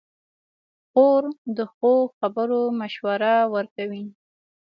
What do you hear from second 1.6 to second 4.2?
ښو خبرو مشوره ورکوي.